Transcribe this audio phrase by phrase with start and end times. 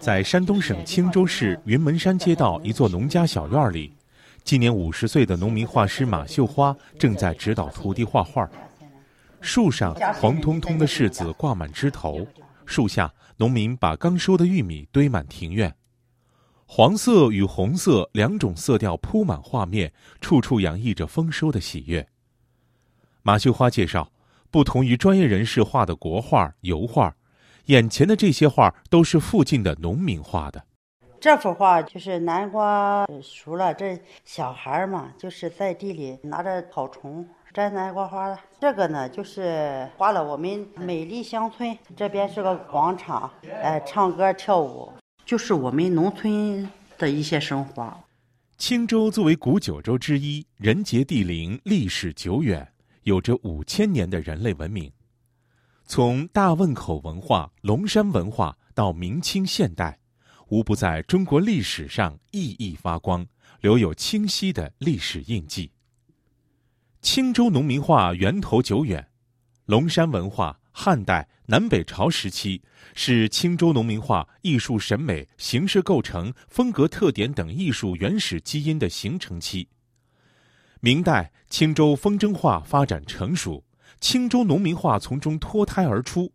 [0.00, 3.92] 在山东省青州市云门山街道一座农家小院里，
[4.42, 8.48] 今年五十岁的农民画师马秀花正在指导徒弟画画。
[9.40, 12.26] 树上黄彤彤的柿子挂满枝头，
[12.66, 15.74] 树下农民把刚收的玉米堆满庭院。
[16.66, 22.06] 黄色与红色两种色调铺满画面，处处洋溢着丰收的喜悦。
[23.22, 24.10] 马秀花介绍，
[24.50, 27.14] 不同于专业人士画的国画、油画，
[27.66, 30.64] 眼前的这些画都是附近的农民画的。
[31.18, 38.38] 这幅画就是南瓜熟了，这小孩嘛，就是在地里拿着草虫摘南瓜花。
[38.60, 43.30] 这个呢，就是画了我们美丽乡村，这边是个广场，
[43.62, 44.92] 哎，唱歌跳舞。
[45.24, 46.68] 就是我们农村
[46.98, 47.90] 的一些生活。
[48.58, 52.68] 青州作为古九州之一，人杰地灵，历史久远，
[53.04, 54.92] 有着五千年的人类文明。
[55.86, 59.98] 从大汶口文化、龙山文化到明清现代，
[60.48, 63.26] 无不在中国历史上熠熠发光，
[63.60, 65.70] 留有清晰的历史印记。
[67.02, 69.06] 青州农民画源头久远，
[69.66, 70.58] 龙山文化。
[70.76, 72.60] 汉代、南北朝时期
[72.96, 79.68] 是青州农民画艺术审美、形式构成、风格特点等艺术原始基因的形成期。
[80.80, 83.62] 明代青州风筝画发展成熟，
[84.04, 86.30] 青州农民画从中脱胎而出。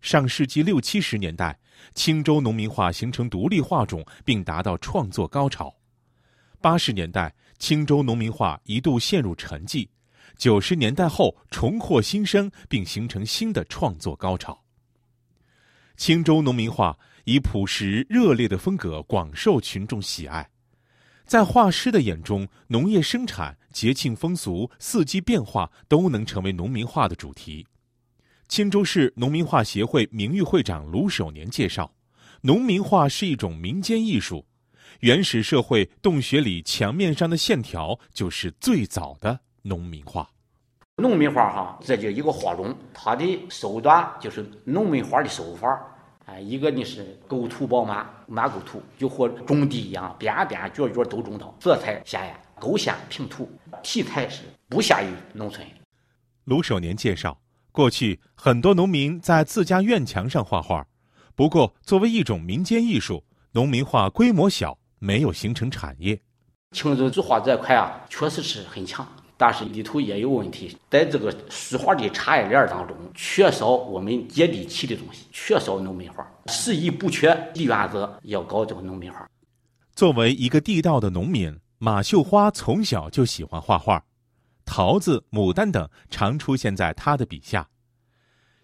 [0.00, 1.54] 上世纪六七十年代，
[1.94, 5.70] 青州农民画形成独立画种，并达到创作高潮。
[6.58, 9.86] 八十年代，青州农民画一度陷入沉寂。
[10.38, 14.58] 九十年代后重获新生，并形成新的创作高潮。
[15.98, 20.48] 青州农民画以朴实热烈的风格广受群众喜爱，
[21.26, 27.66] 在画师的眼中，农业生产、节庆风俗、四季变化都能成为农民画的主题。
[28.46, 31.92] 青州市农民画协会名誉会长卢守年介绍，
[32.42, 34.46] 农民画是一种民间艺术，
[35.00, 39.40] 原始社会洞穴里墙面上的线条就是最早的。
[39.62, 40.30] 农民画，
[40.98, 45.95] 农民画哈，这就一个画种，它的手段就是农民画的手法。
[46.26, 53.48] 哎，一个呢是构图饱满，满构图，就和种地一样，边边角角都种到，色彩鲜艳，勾线平涂，
[53.80, 55.64] 题材是不下于农村。
[56.44, 60.84] 卢守年介绍，过去很多农民在自家院墙上画画，
[61.36, 63.22] 不过作为一种民间艺术，
[63.52, 66.20] 农民画规模小，没有形成产业。
[66.72, 69.06] 青州字画这块啊，确实是很强。
[69.38, 79.28] 但是里头也有问题，在这个书画的产业链当中，缺少我们接地气的东西，缺少农民画，实以不缺的原则要搞这个农民画。
[79.94, 84.02] 作为一个地道的农民，马秀花从小就喜欢画画，
[84.64, 87.68] 桃子、牡丹等常出现在他的笔下。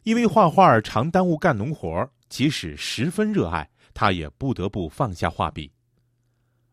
[0.05, 5.71] 因为画画常耽误干农活，即使十分热爱，他也不得不放下画笔。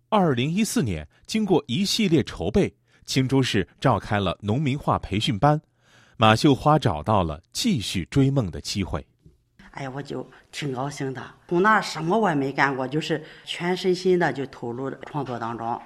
[0.07, 2.73] 二零一四年，经过一系列筹备。
[3.09, 5.59] 青州市召开了农民画培训班，
[6.15, 9.03] 马秀花找到了继续追梦的机会。
[9.71, 11.19] 哎呀，我就挺高兴的。
[11.47, 15.81] 从那什么我也没干过，就是全身心的就投入创作当中。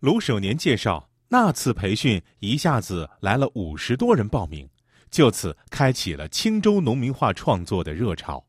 [0.00, 4.68] 卢守年介绍，那次培训一下子来了五十多人报名，
[5.10, 8.44] 就此开启了青州农民画创作的热潮。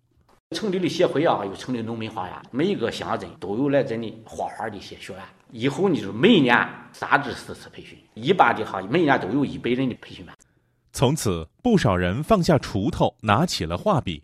[0.56, 5.22] 成立了协会啊，又成立农民画院，每一个乡镇都有来这里画画的一些学员。
[5.52, 10.36] 以后呢，就是每年三至四次培训，一般的哈，每年都有一百人的培训班。
[10.92, 14.24] 从此，不少人放下锄头，拿起了画笔。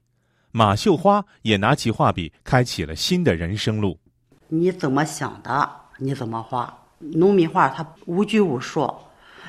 [0.52, 4.00] 马秀花也拿起画笔，开启了新的人生路。
[4.48, 5.70] 你怎么想的，
[6.00, 6.76] 你怎么画。
[6.98, 8.92] 农民画它无拘无束，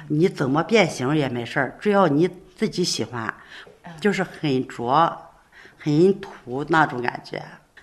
[0.08, 3.32] 你怎么变形也没事儿，只要你自己喜欢，
[3.98, 5.22] 就是很拙。
[5.86, 7.40] 很土那种感觉，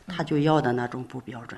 [0.08, 1.58] 他就要的那种不标准。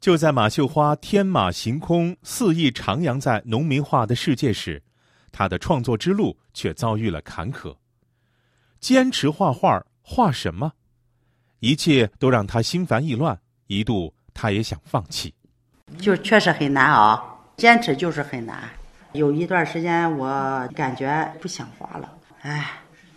[0.00, 4.82] 就在马秀花天马行空、肆意徜徉在农民画的世界时，
[5.30, 7.76] 他的创作之路却遭遇了坎坷。
[8.80, 10.72] 坚持画画，画什么？
[11.60, 13.38] 一切都让他心烦意乱，
[13.68, 15.32] 一度他也想放弃。
[15.98, 17.22] 就确实很难啊，
[17.56, 18.68] 坚持就是很难。
[19.12, 22.12] 有一段时间，我感觉不想画了。
[22.40, 22.72] 哎，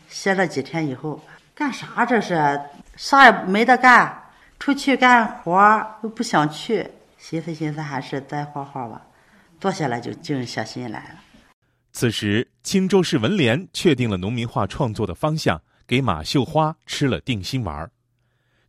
[0.08, 1.20] 歇了几天以后。
[1.58, 2.36] 干啥这是？
[2.96, 4.16] 啥也没得干，
[4.60, 5.58] 出去干活
[6.04, 6.88] 又不想去，
[7.18, 9.02] 寻思寻思还是再画画吧。
[9.60, 11.16] 坐下来就静下心来了。
[11.92, 17.90] 此时，青州市文联确定了农民画创作的方向，给马秀花吃了定心丸。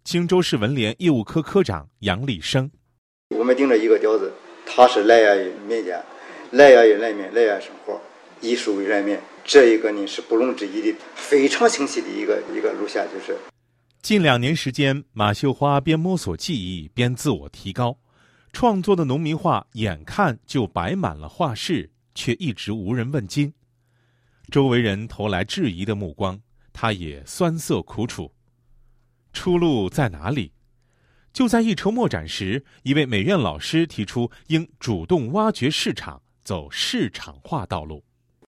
[0.02, 2.70] 青州市文联业务科科长杨立生：
[3.37, 4.32] 我们定了一个调子，
[4.64, 6.02] 它是来源于民间，
[6.52, 8.00] 来源于人民，来源于生活，
[8.41, 9.19] 艺术为人民。
[9.48, 13.34] 这一个呢是不容置疑的，非常清晰的一个一个路线，就是。
[14.02, 17.98] 近两年时间，马秀花边摸索技艺边自我提高，
[18.52, 23.50] 创作的农民画眼看就摆满了画室，却一直无人问津。
[24.50, 26.38] 周围人投来质疑的目光，
[26.74, 28.30] 他也酸涩苦楚。
[29.32, 30.52] 出路在哪里？
[31.32, 38.04] 就在一筹莫展时，一位美院老师提出应主动挖掘市场，走市场化道路。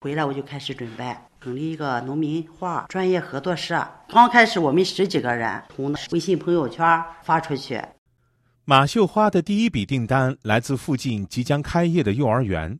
[0.04, 3.88] 回来我就开始准备成立一个农民画专业合作社。
[4.10, 7.80] 刚开始我们十几个人，从微信朋友圈发出去。
[8.66, 12.78] 马秀花的第一笔订单来自附近即将开业的幼儿园，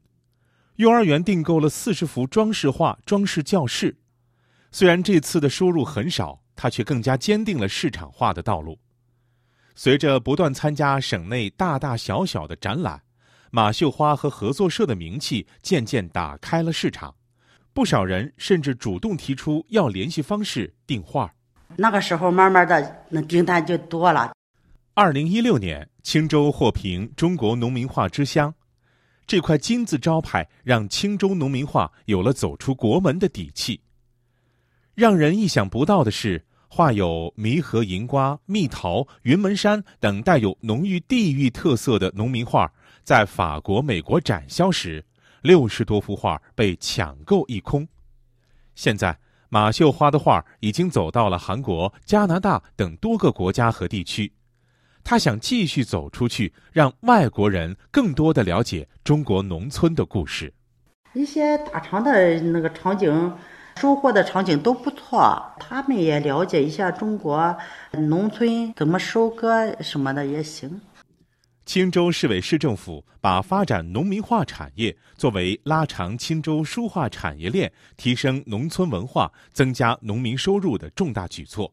[0.77, 3.97] 幼儿园订购了四十幅装饰画装饰教室。
[4.71, 8.79] 虽然这次的收入很少，他却更加坚定了市场化的道路。
[9.75, 13.01] 随着不断参加省内大大小小的展览，
[13.55, 17.15] 马秀花和合作社的名气渐渐打开了市场，
[17.73, 21.33] 不少人甚至主动提出要联系方式订画。
[21.77, 24.33] 那个时候，慢慢的那订单就多了。
[24.95, 28.53] 二零一六年，青州获评中国农民画之乡，
[29.25, 33.81] 这块金字招牌让青州农民画有了走出国门的底气。
[34.97, 36.45] 让人意想不到的是。
[36.67, 42.69] 画有弥河银瓜、蜜桃、云门山等带有浓郁地域特色的农民画，
[43.05, 45.05] 在法国、美国展销时，
[45.43, 47.87] 六十多幅画被抢购一空。
[48.75, 49.19] 现在，
[49.51, 54.33] 马秀花的画已经走到了韩国、加拿大等多个国家和地区。
[55.05, 60.55] 他想继续走出去，让外国人更多的了解中国农村的故事。
[61.13, 63.33] 一些大厂的那个场景。
[63.77, 67.57] 收获的场景都不错，他们也了解一下中国
[67.91, 70.81] 农村怎么收割什么的也行。
[71.67, 81.73] 青州市委市政府把发展农民画产业作为拉长青州书画产业链、提升农村文化、增加农民收入的重大举措。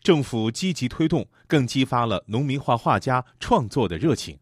[0.00, 4.38] 政府积极推动，更激发了农民画画家创作的热情。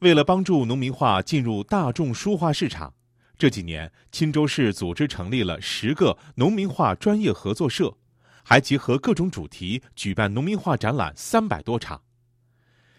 [0.00, 2.92] 为了帮助农民画进入大众书画市场。
[3.36, 7.96] 这几年，青州市组织成立了十个农民画专业合作社，
[8.44, 12.02] 还结合各种主题举办农民画展览三百多场。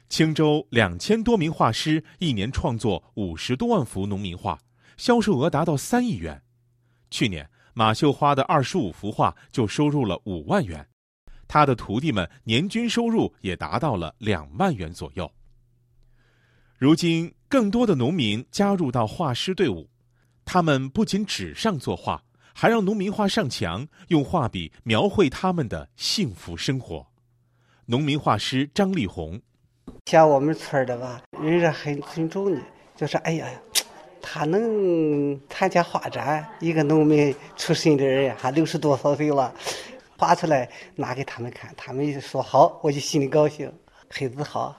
[0.07, 4.59] 青州两千多名画师一年创作五十多万幅农民画，
[4.97, 6.41] 销售额达到三亿元。
[7.09, 10.87] 去年，马秀花的二十五幅画就收入了五万元，
[11.47, 15.29] 他的徒弟们年均收入也达到了两万元左右。
[16.77, 19.89] 如今，更多的农民加入到画师队伍。
[20.43, 22.23] 他们不仅纸上作画，
[22.53, 27.07] 还让农民画上墙，用画笔描绘他们的幸福生活。
[27.87, 29.41] 农民画师张立红，
[30.05, 32.61] 像我们村的吧，人家很尊重你，
[32.95, 33.47] 就说：“哎呀，
[34.21, 39.51] 他能参加画展，一个农民出身的人，还六十多岁了，
[40.15, 43.73] 画出来拿给他们看，他们一说好，我就心里高兴，
[44.07, 44.75] 很自豪。”